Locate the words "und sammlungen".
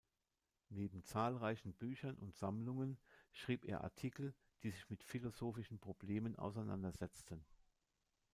2.17-2.97